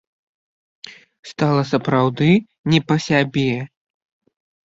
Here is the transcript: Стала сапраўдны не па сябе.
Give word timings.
Стала 1.31 1.63
сапраўдны 1.73 2.31
не 2.75 2.79
па 2.87 2.95
сябе. 3.09 3.47